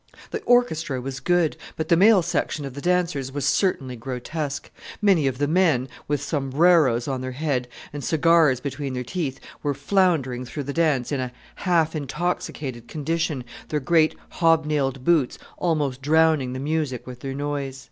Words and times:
The 0.31 0.41
orchestra 0.45 0.99
was 0.99 1.19
good, 1.19 1.55
but 1.75 1.89
the 1.89 1.95
male 1.95 2.23
section 2.23 2.65
of 2.65 2.73
the 2.73 2.81
dancers 2.81 3.31
was 3.31 3.45
certainly 3.45 3.95
grotesque; 3.95 4.71
many 4.99 5.27
of 5.27 5.37
the 5.37 5.47
men, 5.47 5.87
with 6.07 6.23
sombreros 6.23 7.07
on 7.07 7.21
their 7.21 7.33
head 7.33 7.67
and 7.93 8.03
cigars 8.03 8.59
between 8.59 8.93
their 8.95 9.03
teeth, 9.03 9.39
were 9.61 9.75
floundering 9.75 10.43
through 10.43 10.63
the 10.63 10.73
dance 10.73 11.11
in 11.11 11.19
a 11.19 11.31
half 11.57 11.95
intoxicated 11.95 12.87
condition, 12.87 13.43
their 13.69 13.79
great 13.79 14.15
hob 14.29 14.65
nailed 14.65 15.05
boots 15.05 15.37
almost 15.59 16.01
drowning 16.01 16.53
the 16.53 16.59
music 16.59 17.05
with 17.05 17.19
their 17.19 17.35
noise. 17.35 17.79